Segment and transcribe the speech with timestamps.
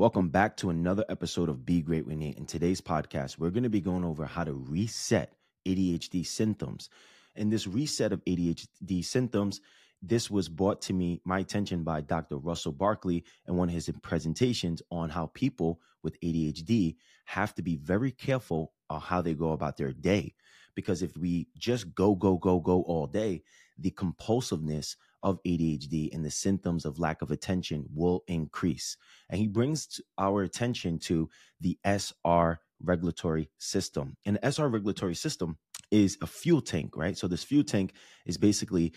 [0.00, 2.38] Welcome back to another episode of Be Great with Nate.
[2.38, 5.34] In today's podcast, we're going to be going over how to reset
[5.68, 6.88] ADHD symptoms.
[7.36, 9.60] And this reset of ADHD symptoms,
[10.00, 12.38] this was brought to me, my attention by Dr.
[12.38, 16.96] Russell Barkley in one of his presentations on how people with ADHD
[17.26, 20.34] have to be very careful on how they go about their day.
[20.74, 23.42] Because if we just go, go, go, go all day,
[23.76, 28.96] the compulsiveness of ADHD and the symptoms of lack of attention will increase.
[29.28, 31.28] And he brings our attention to
[31.60, 34.16] the SR regulatory system.
[34.24, 35.58] And the SR regulatory system
[35.90, 37.16] is a fuel tank, right?
[37.16, 37.92] So this fuel tank
[38.24, 38.92] is basically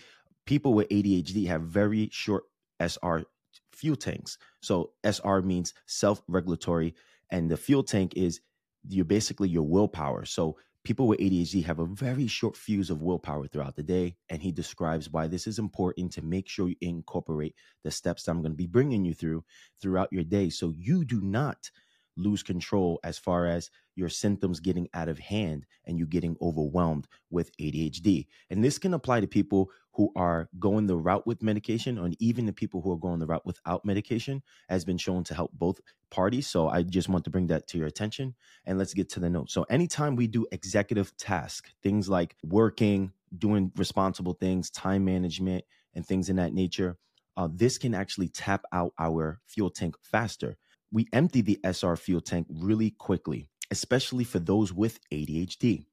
[0.46, 2.44] people with ADHD have very short
[2.80, 3.24] SR
[3.72, 4.38] fuel tanks.
[4.60, 6.94] So SR means self-regulatory
[7.30, 8.40] and the fuel tank is
[8.88, 10.24] you're basically your willpower.
[10.24, 14.16] So people with ADHD have a very short fuse of willpower throughout the day.
[14.28, 18.42] And he describes why this is important to make sure you incorporate the steps I'm
[18.42, 19.44] going to be bringing you through
[19.80, 21.70] throughout your day so you do not
[22.16, 27.06] lose control as far as your symptoms getting out of hand and you getting overwhelmed
[27.30, 28.26] with ADHD.
[28.50, 32.46] And this can apply to people who are going the route with medication and even
[32.46, 35.80] the people who are going the route without medication has been shown to help both
[36.10, 36.48] parties.
[36.48, 38.34] So I just want to bring that to your attention
[38.66, 39.50] and let's get to the note.
[39.50, 46.04] So anytime we do executive tasks, things like working, doing responsible things, time management, and
[46.04, 46.96] things in that nature,
[47.36, 50.56] uh, this can actually tap out our fuel tank faster
[50.94, 55.84] we empty the SR fuel tank really quickly, especially for those with ADHD.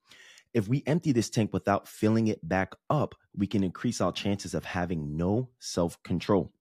[0.54, 4.54] If we empty this tank without filling it back up, we can increase our chances
[4.54, 6.54] of having no self control.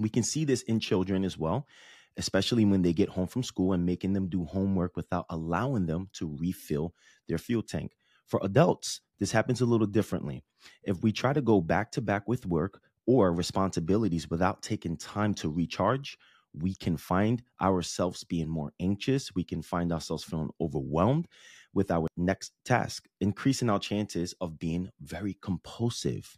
[0.00, 1.68] We can see this in children as well,
[2.16, 6.08] especially when they get home from school and making them do homework without allowing them
[6.14, 6.92] to refill
[7.28, 7.92] their fuel tank.
[8.26, 10.42] For adults, this happens a little differently.
[10.82, 15.34] If we try to go back to back with work or responsibilities without taking time
[15.34, 16.18] to recharge,
[16.58, 19.34] we can find ourselves being more anxious.
[19.34, 21.28] We can find ourselves feeling overwhelmed
[21.74, 26.36] with our next task, increasing our chances of being very compulsive.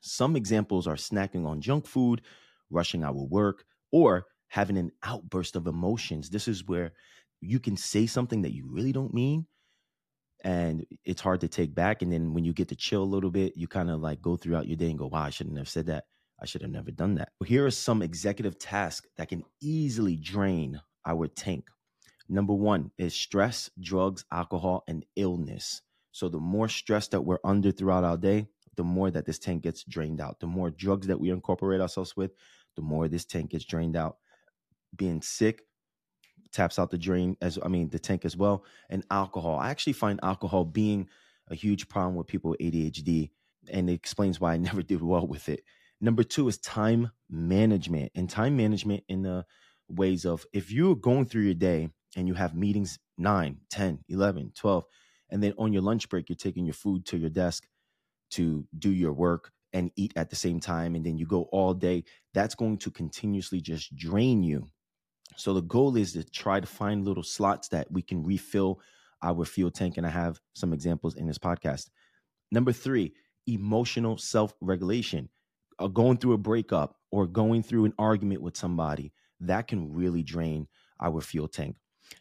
[0.00, 2.22] Some examples are snacking on junk food,
[2.70, 6.30] rushing our work, or having an outburst of emotions.
[6.30, 6.92] This is where
[7.40, 9.46] you can say something that you really don't mean
[10.44, 12.02] and it's hard to take back.
[12.02, 14.36] And then when you get to chill a little bit, you kind of like go
[14.36, 16.04] throughout your day and go, wow, I shouldn't have said that.
[16.42, 17.30] I should have never done that.
[17.46, 21.66] Here are some executive tasks that can easily drain our tank.
[22.28, 25.82] Number one is stress, drugs, alcohol, and illness.
[26.10, 29.62] So the more stress that we're under throughout our day, the more that this tank
[29.62, 30.40] gets drained out.
[30.40, 32.32] The more drugs that we incorporate ourselves with,
[32.74, 34.16] the more this tank gets drained out.
[34.96, 35.62] Being sick
[36.52, 38.64] taps out the drain as I mean the tank as well.
[38.90, 39.58] And alcohol.
[39.58, 41.08] I actually find alcohol being
[41.48, 43.30] a huge problem with people with ADHD,
[43.70, 45.62] and it explains why I never did well with it.
[46.02, 49.46] Number two is time management and time management in the
[49.88, 54.52] ways of if you're going through your day and you have meetings 9, 10, 11,
[54.56, 54.84] 12,
[55.30, 57.68] and then on your lunch break, you're taking your food to your desk
[58.32, 61.72] to do your work and eat at the same time, and then you go all
[61.72, 62.02] day,
[62.34, 64.68] that's going to continuously just drain you.
[65.36, 68.80] So the goal is to try to find little slots that we can refill
[69.22, 69.98] our fuel tank.
[69.98, 71.90] And I have some examples in this podcast.
[72.50, 73.14] Number three,
[73.46, 75.30] emotional self regulation
[75.78, 80.22] uh, going through a breakup or going through an argument with somebody, that can really
[80.22, 80.68] drain
[81.00, 81.76] our fuel tank.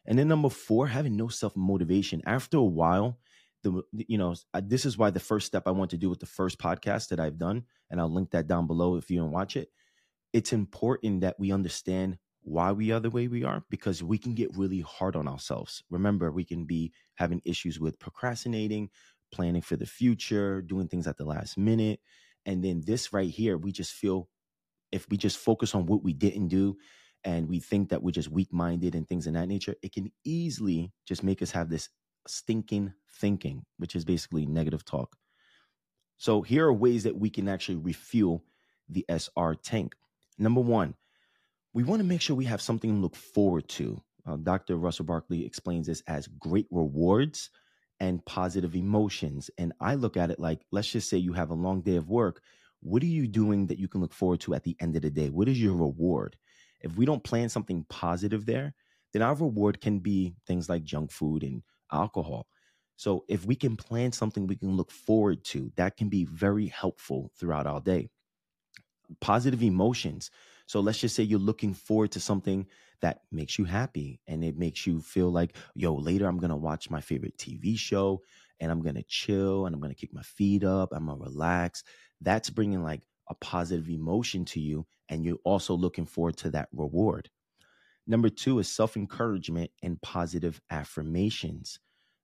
[0.06, 2.22] And then number four, having no self motivation.
[2.26, 3.20] After a while,
[3.64, 6.26] the you know this is why the first step I want to do with the
[6.26, 9.56] first podcast that I've done, and I'll link that down below if you don't watch
[9.56, 9.70] it.
[10.34, 14.34] It's important that we understand why we are the way we are because we can
[14.34, 15.84] get really hard on ourselves.
[15.90, 18.90] Remember, we can be having issues with procrastinating,
[19.32, 22.00] planning for the future, doing things at the last minute,
[22.46, 24.30] and then this right here, we just feel
[24.92, 26.78] if we just focus on what we didn't do
[27.24, 30.12] and we think that we're just weak minded and things in that nature, it can
[30.26, 31.90] easily just make us have this
[32.28, 35.16] stinking thinking, which is basically negative talk.
[36.18, 38.44] So here are ways that we can actually refuel
[38.90, 39.96] the SR tank.
[40.38, 40.96] Number one,
[41.74, 44.02] we want to make sure we have something to look forward to.
[44.28, 44.76] Uh, Dr.
[44.76, 47.50] Russell Barkley explains this as great rewards
[48.02, 49.52] and positive emotions.
[49.60, 52.10] And I look at it like, let's just say you have a long day of
[52.10, 52.42] work.
[52.82, 55.12] What are you doing that you can look forward to at the end of the
[55.12, 55.30] day?
[55.30, 56.36] What is your reward?
[56.82, 58.74] If we don't plan something positive there,
[59.14, 61.62] then our reward can be things like junk food and
[61.92, 62.48] alcohol.
[62.96, 66.68] So if we can plan something we can look forward to, that can be very
[66.68, 68.10] helpful throughout our day.
[69.20, 70.32] Positive emotions.
[70.66, 72.66] So let's just say you're looking forward to something
[73.02, 76.56] that makes you happy and it makes you feel like, yo, later I'm going to
[76.56, 78.22] watch my favorite TV show
[78.60, 80.90] and I'm going to chill and I'm going to kick my feet up.
[80.94, 81.84] I'm going to relax.
[82.22, 84.86] That's bringing like a positive emotion to you.
[85.10, 87.30] And you're also looking forward to that reward.
[88.08, 91.80] Number two is self encouragement and positive affirmations.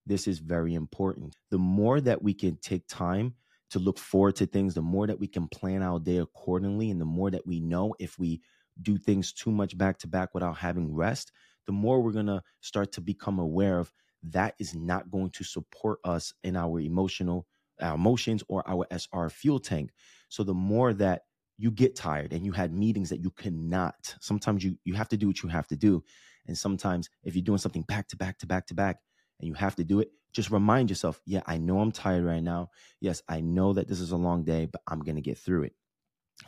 [0.06, 1.35] This is very important.
[1.51, 3.35] The more that we can take time
[3.71, 7.01] to look forward to things, the more that we can plan our day accordingly, and
[7.01, 8.41] the more that we know if we
[8.81, 11.31] do things too much back to back without having rest,
[11.65, 13.91] the more we're going to start to become aware of
[14.24, 17.47] that is not going to support us in our emotional
[17.81, 19.91] our emotions or our SR fuel tank.
[20.29, 21.21] So the more that
[21.59, 25.18] you get tired and you had meetings that you cannot, sometimes you you have to
[25.18, 26.03] do what you have to do.
[26.47, 28.97] And sometimes if you're doing something back to back to back to back
[29.39, 32.44] and you have to do it, just remind yourself, yeah, I know I'm tired right
[32.44, 32.69] now.
[33.00, 35.63] Yes, I know that this is a long day, but I'm going to get through
[35.63, 35.73] it.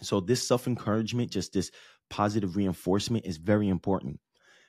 [0.01, 1.71] So this self-encouragement, just this
[2.09, 4.19] positive reinforcement is very important.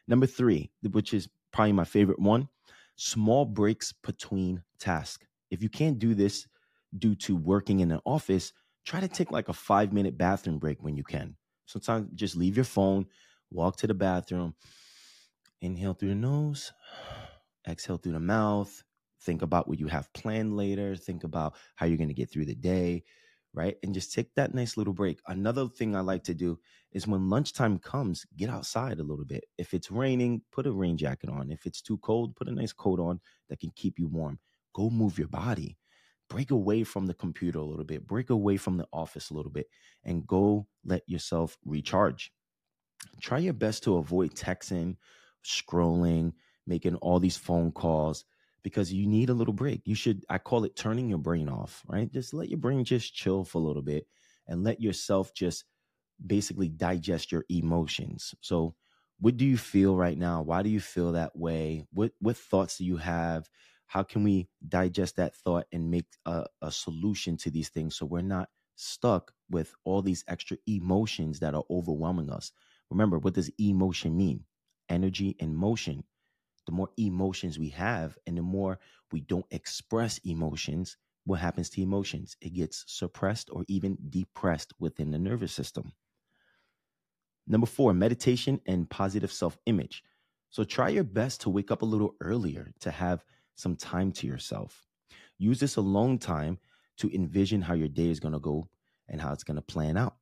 [0.08, 2.48] Number 3, which is probably my favorite one,
[2.96, 5.26] small breaks between tasks.
[5.50, 6.46] If you can't do this
[6.98, 8.52] due to working in an office,
[8.84, 11.36] try to take like a 5-minute bathroom break when you can.
[11.66, 13.06] Sometimes just leave your phone,
[13.50, 14.54] walk to the bathroom,
[15.60, 16.72] inhale through the nose,
[17.68, 18.82] exhale through the mouth,
[19.22, 22.46] think about what you have planned later, think about how you're going to get through
[22.46, 23.04] the day,
[23.52, 23.76] right?
[23.82, 25.20] And just take that nice little break.
[25.26, 26.58] Another thing I like to do
[26.92, 29.44] is when lunchtime comes, get outside a little bit.
[29.58, 31.50] If it's raining, put a rain jacket on.
[31.50, 34.38] If it's too cold, put a nice coat on that can keep you warm.
[34.74, 35.76] Go move your body.
[36.28, 39.50] Break away from the computer a little bit, break away from the office a little
[39.50, 39.66] bit,
[40.04, 42.32] and go let yourself recharge.
[43.20, 44.96] Try your best to avoid texting,
[45.44, 46.32] scrolling,
[46.66, 48.24] making all these phone calls
[48.62, 49.82] because you need a little break.
[49.86, 52.10] You should, I call it turning your brain off, right?
[52.12, 54.06] Just let your brain just chill for a little bit
[54.48, 55.64] and let yourself just
[56.26, 58.34] basically digest your emotions.
[58.40, 58.74] So,
[59.20, 60.42] what do you feel right now?
[60.42, 61.84] Why do you feel that way?
[61.92, 63.48] What what thoughts do you have?
[63.86, 68.06] How can we digest that thought and make a, a solution to these things so
[68.06, 72.52] we're not stuck with all these extra emotions that are overwhelming us?
[72.90, 74.44] Remember, what does emotion mean?
[74.88, 76.04] Energy and motion
[76.70, 78.78] the more emotions we have and the more
[79.10, 82.36] we don't express emotions, what happens to emotions?
[82.40, 85.90] It gets suppressed or even depressed within the nervous system.
[87.48, 90.04] Number four, meditation and positive self image.
[90.50, 93.24] So try your best to wake up a little earlier to have
[93.56, 94.86] some time to yourself.
[95.38, 96.58] Use this alone time
[96.98, 98.68] to envision how your day is going to go
[99.08, 100.14] and how it's going to plan out.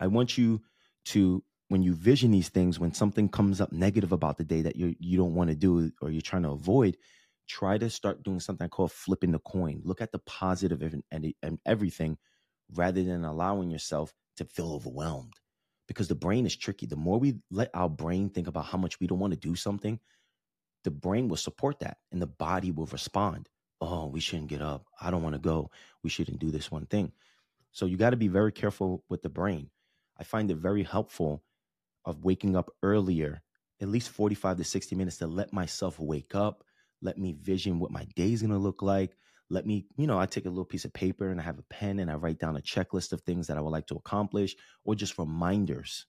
[0.00, 0.62] I want you
[1.06, 4.76] to when you vision these things, when something comes up negative about the day that
[4.76, 6.96] you you don't want to do or you're trying to avoid,
[7.48, 9.80] try to start doing something called flipping the coin.
[9.84, 12.18] Look at the positive and, and, and everything
[12.74, 15.34] rather than allowing yourself to feel overwhelmed.
[15.88, 16.86] Because the brain is tricky.
[16.86, 19.54] The more we let our brain think about how much we don't want to do
[19.54, 20.00] something,
[20.82, 23.48] the brain will support that and the body will respond.
[23.80, 24.84] Oh, we shouldn't get up.
[25.00, 25.70] I don't want to go.
[26.02, 27.12] We shouldn't do this one thing.
[27.70, 29.70] So you got to be very careful with the brain.
[30.18, 31.44] I find it very helpful
[32.06, 33.42] of waking up earlier,
[33.82, 36.64] at least 45 to 60 minutes to let myself wake up,
[37.02, 39.16] let me vision what my day is going to look like.
[39.50, 41.64] Let me, you know, I take a little piece of paper and I have a
[41.64, 44.56] pen and I write down a checklist of things that I would like to accomplish
[44.84, 46.06] or just reminders.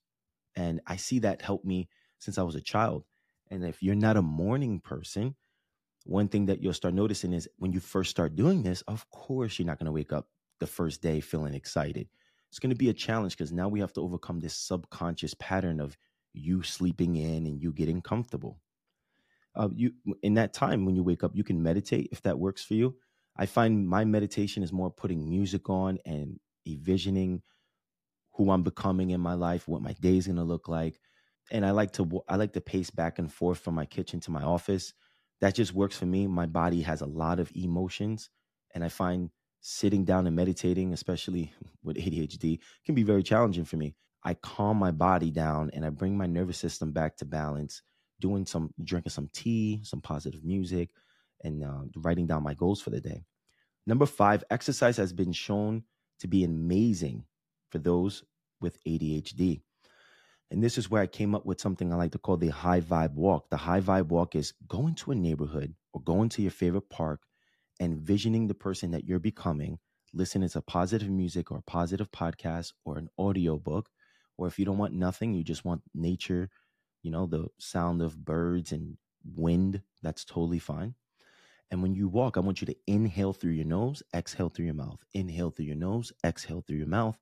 [0.56, 3.04] And I see that help me since I was a child.
[3.50, 5.36] And if you're not a morning person,
[6.04, 9.58] one thing that you'll start noticing is when you first start doing this, of course,
[9.58, 10.26] you're not going to wake up
[10.58, 12.08] the first day feeling excited
[12.50, 15.80] it's going to be a challenge because now we have to overcome this subconscious pattern
[15.80, 15.96] of
[16.32, 18.60] you sleeping in and you getting comfortable.
[19.54, 22.64] Uh, you in that time when you wake up, you can meditate if that works
[22.64, 22.96] for you.
[23.36, 27.42] I find my meditation is more putting music on and envisioning
[28.32, 31.00] who I'm becoming in my life, what my day is going to look like,
[31.50, 34.30] and I like to I like to pace back and forth from my kitchen to
[34.30, 34.92] my office.
[35.40, 36.26] That just works for me.
[36.26, 38.30] My body has a lot of emotions,
[38.74, 43.76] and I find sitting down and meditating, especially with ADHD, can be very challenging for
[43.76, 43.94] me.
[44.24, 47.82] I calm my body down and I bring my nervous system back to balance,
[48.20, 50.90] doing some drinking some tea, some positive music,
[51.44, 53.24] and uh, writing down my goals for the day.
[53.86, 55.84] Number five, exercise has been shown
[56.20, 57.24] to be amazing
[57.70, 58.24] for those
[58.60, 59.62] with ADHD.
[60.50, 62.80] And this is where I came up with something I like to call the high
[62.80, 63.50] vibe walk.
[63.50, 67.20] The high vibe walk is going to a neighborhood or going to your favorite park
[67.80, 69.78] envisioning the person that you're becoming,
[70.12, 73.88] listening to positive music or positive podcast or an audio book.
[74.36, 76.48] Or if you don't want nothing, you just want nature,
[77.02, 78.96] you know, the sound of birds and
[79.34, 80.94] wind, that's totally fine.
[81.70, 84.74] And when you walk, I want you to inhale through your nose, exhale through your
[84.74, 85.04] mouth.
[85.12, 87.18] Inhale through your nose, exhale through your mouth.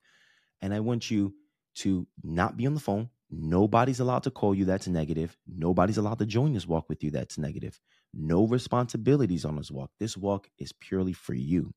[0.62, 1.34] And I want you
[1.76, 3.10] to not be on the phone.
[3.30, 5.36] Nobody's allowed to call you that's negative.
[5.46, 7.80] Nobody's allowed to join this walk with you that's negative.
[8.14, 9.90] No responsibilities on this walk.
[9.98, 11.72] This walk is purely for you.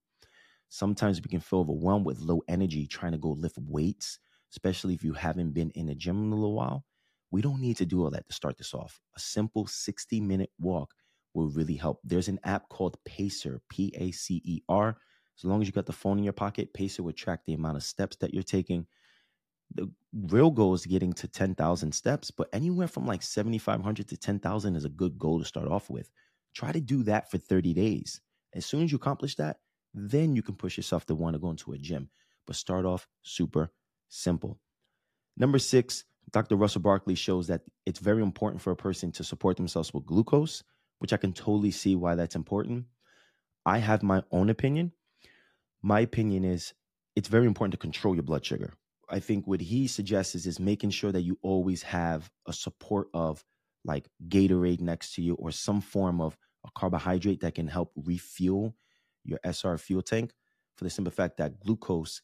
[0.69, 4.19] Sometimes we can feel overwhelmed with low energy trying to go lift weights,
[4.51, 6.85] especially if you haven't been in the gym in a little while.
[7.31, 8.99] We don't need to do all that to start this off.
[9.15, 10.93] A simple 60 minute walk
[11.33, 11.99] will really help.
[12.03, 14.97] There's an app called Pacer, P A C E R.
[15.37, 17.77] As long as you got the phone in your pocket, Pacer will track the amount
[17.77, 18.85] of steps that you're taking.
[19.75, 24.75] The real goal is getting to 10,000 steps, but anywhere from like 7,500 to 10,000
[24.75, 26.11] is a good goal to start off with.
[26.53, 28.21] Try to do that for 30 days.
[28.53, 29.59] As soon as you accomplish that,
[29.93, 32.09] then you can push yourself to want to go into a gym.
[32.47, 33.71] But start off super
[34.07, 34.59] simple.
[35.37, 36.55] Number six, Dr.
[36.55, 40.63] Russell Barkley shows that it's very important for a person to support themselves with glucose,
[40.99, 42.85] which I can totally see why that's important.
[43.65, 44.91] I have my own opinion.
[45.81, 46.73] My opinion is
[47.15, 48.73] it's very important to control your blood sugar.
[49.09, 53.07] I think what he suggests is, is making sure that you always have a support
[53.13, 53.43] of
[53.85, 58.75] like Gatorade next to you or some form of a carbohydrate that can help refuel
[59.23, 60.33] your SR fuel tank
[60.75, 62.21] for the simple fact that glucose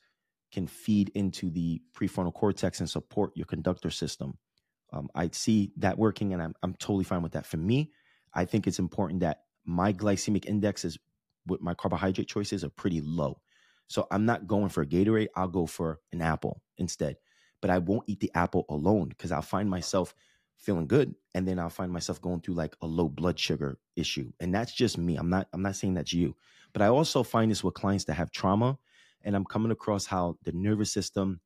[0.52, 4.38] can feed into the prefrontal cortex and support your conductor system.
[4.94, 7.46] Um, I see that working, and I'm, I'm totally fine with that.
[7.46, 7.92] For me,
[8.34, 10.98] I think it's important that my glycemic indexes
[11.48, 13.42] with my carbohydrate choices are pretty low.
[13.88, 15.28] So I'm not going for a Gatorade.
[15.36, 17.18] I'll go for an apple instead.
[17.62, 20.14] But I won't eat the apple alone because I'll find myself
[20.58, 24.32] feeling good and then I'll find myself going through like a low blood sugar issue.
[24.40, 25.16] And that's just me.
[25.16, 26.36] I'm not I'm not saying that's you.
[26.74, 28.78] But I also find this with clients that have trauma
[29.24, 31.40] and I'm coming across how the nervous system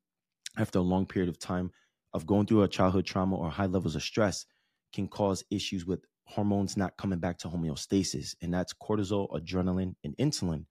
[0.56, 1.70] after a long period of time
[2.12, 4.46] of going through a childhood trauma or high levels of stress
[4.92, 10.16] can cause issues with hormones not coming back to homeostasis and that's cortisol, adrenaline and
[10.18, 10.64] insulin.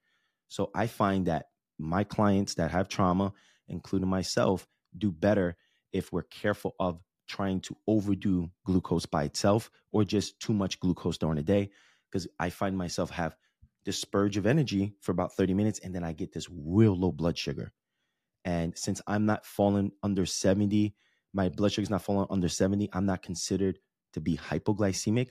[0.47, 1.47] So I find that
[1.79, 3.33] my clients that have trauma,
[3.67, 4.67] including myself,
[4.97, 5.55] do better
[5.93, 11.17] if we're careful of trying to overdo glucose by itself or just too much glucose
[11.17, 11.69] during the day.
[12.11, 13.35] Because I find myself have
[13.85, 17.11] this spurge of energy for about 30 minutes and then I get this real low
[17.11, 17.71] blood sugar.
[18.45, 20.95] And since I'm not falling under 70,
[21.33, 23.79] my blood sugar is not falling under 70, I'm not considered
[24.13, 25.29] to be hypoglycemic.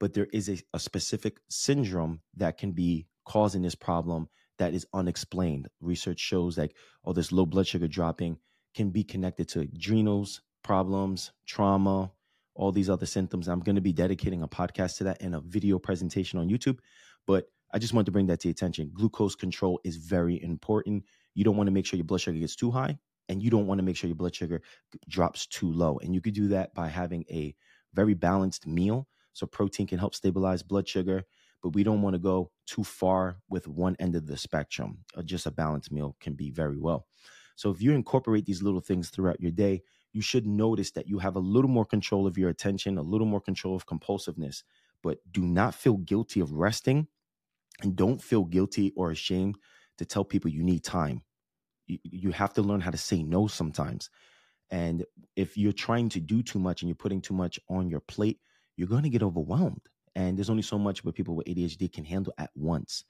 [0.00, 4.86] But there is a, a specific syndrome that can be causing this problem that is
[4.92, 5.68] unexplained.
[5.80, 8.38] Research shows like, oh, this low blood sugar dropping
[8.74, 12.10] can be connected to adrenals problems, trauma,
[12.56, 13.48] all these other symptoms.
[13.48, 16.78] I'm going to be dedicating a podcast to that and a video presentation on YouTube.
[17.26, 18.90] But I just want to bring that to attention.
[18.92, 21.04] Glucose control is very important.
[21.34, 23.66] You don't want to make sure your blood sugar gets too high, and you don't
[23.66, 24.62] want to make sure your blood sugar
[25.08, 25.98] drops too low.
[26.02, 27.54] And you could do that by having a
[27.92, 29.06] very balanced meal.
[29.32, 31.24] So protein can help stabilize blood sugar
[31.64, 34.98] but we don't want to go too far with one end of the spectrum.
[35.16, 37.06] Uh, just a balanced meal can be very well.
[37.56, 41.18] So if you incorporate these little things throughout your day, you should notice that you
[41.20, 44.62] have a little more control of your attention, a little more control of compulsiveness,
[45.02, 47.08] but do not feel guilty of resting
[47.80, 49.56] and don't feel guilty or ashamed
[49.96, 51.22] to tell people you need time.
[51.86, 54.10] You, you have to learn how to say no sometimes.
[54.70, 58.00] And if you're trying to do too much and you're putting too much on your
[58.00, 58.40] plate,
[58.76, 59.80] you're going to get overwhelmed
[60.14, 63.04] and there's only so much what people with ADHD can handle at once.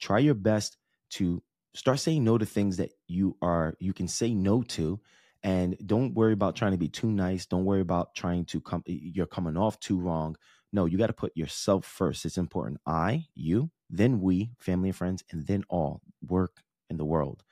[0.00, 0.76] Try your best
[1.10, 1.42] to
[1.74, 5.00] start saying no to things that you are you can say no to
[5.42, 7.46] and don't worry about trying to be too nice.
[7.46, 10.36] Don't worry about trying to come you're coming off too wrong.
[10.72, 12.24] No you got to put yourself first.
[12.24, 12.80] It's important.
[12.86, 16.00] I you then we family and friends and then all.
[16.26, 17.42] Work in the world.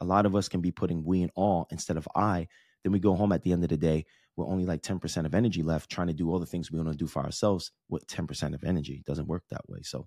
[0.00, 2.48] A lot of us can be putting we and all instead of i
[2.82, 4.04] then we go home at the end of the day
[4.36, 6.90] with only like 10% of energy left, trying to do all the things we want
[6.90, 8.94] to do for ourselves with 10% of energy.
[8.94, 9.80] It doesn't work that way.
[9.82, 10.06] So,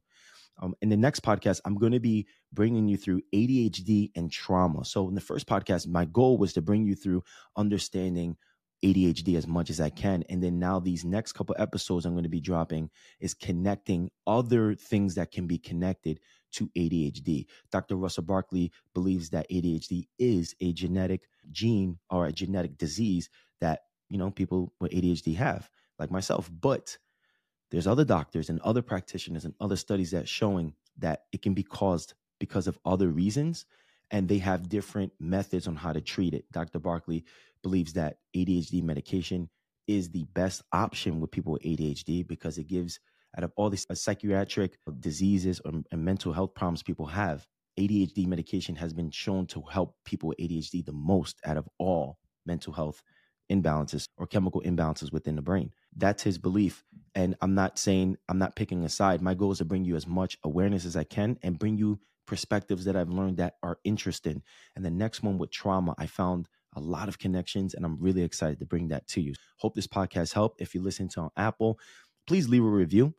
[0.62, 4.86] um, in the next podcast, I'm going to be bringing you through ADHD and trauma.
[4.86, 7.24] So, in the first podcast, my goal was to bring you through
[7.58, 8.38] understanding
[8.84, 10.24] ADHD as much as I can.
[10.30, 12.90] And then now, these next couple episodes I'm going to be dropping
[13.20, 16.20] is connecting other things that can be connected
[16.54, 17.46] to ADHD.
[17.72, 17.96] Dr.
[17.96, 23.30] Russell Barkley believes that ADHD is a genetic gene or a genetic disease
[23.62, 25.70] that, you know, people with ADHD have,
[26.00, 26.50] like myself.
[26.62, 26.98] But
[27.72, 31.64] there's other doctors and other practitioners and other studies that showing that it can be
[31.64, 33.66] caused because of other reasons
[34.12, 36.46] and they have different methods on how to treat it.
[36.52, 36.80] Dr.
[36.80, 37.26] Barkley
[37.64, 39.50] believes that ADHD medication
[39.88, 43.00] is the best option with people with ADHD because it gives
[43.38, 47.46] out of all these uh, psychiatric diseases or, and mental health problems people have,
[47.80, 52.20] ADHD medication has been shown to help people with ADHD the most out of all
[52.46, 53.02] mental health
[53.52, 55.72] imbalances or chemical imbalances within the brain.
[55.96, 56.84] That's his belief.
[57.16, 59.22] And I'm not saying I'm not picking a side.
[59.22, 62.00] My goal is to bring you as much awareness as I can and bring you
[62.26, 64.42] perspectives that I've learned that are interesting.
[64.76, 68.24] And the next one with trauma, I found a lot of connections and I'm really
[68.24, 69.34] excited to bring that to you.
[69.58, 70.62] Hope this podcast helped.
[70.62, 71.80] If you listen to on Apple,
[72.26, 73.14] please leave a review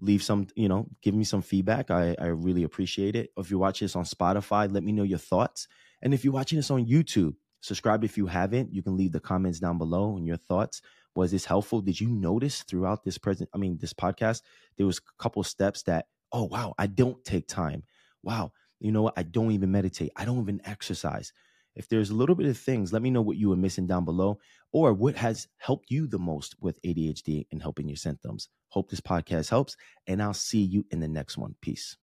[0.00, 1.90] leave some, you know, give me some feedback.
[1.90, 3.30] I, I really appreciate it.
[3.36, 5.68] If you watch this on Spotify, let me know your thoughts.
[6.02, 8.72] And if you're watching this on YouTube, subscribe if you haven't.
[8.72, 10.80] You can leave the comments down below and your thoughts
[11.14, 11.80] Was this helpful?
[11.80, 14.42] Did you notice throughout this present, I mean, this podcast,
[14.76, 17.82] there was a couple steps that, oh, wow, I don't take time.
[18.22, 19.14] Wow, you know what?
[19.16, 20.12] I don't even meditate.
[20.16, 21.32] I don't even exercise.
[21.76, 24.04] If there's a little bit of things, let me know what you were missing down
[24.04, 24.38] below
[24.72, 28.48] or what has helped you the most with ADHD and helping your symptoms.
[28.68, 31.54] Hope this podcast helps, and I'll see you in the next one.
[31.60, 31.96] Peace.